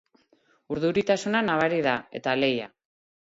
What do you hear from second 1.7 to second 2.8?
da, eta lehia.